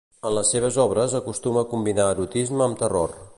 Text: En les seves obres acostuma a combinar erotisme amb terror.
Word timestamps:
En 0.27 0.31
les 0.35 0.53
seves 0.55 0.79
obres 0.83 1.13
acostuma 1.19 1.63
a 1.65 1.69
combinar 1.75 2.09
erotisme 2.15 2.67
amb 2.69 2.81
terror. 2.83 3.15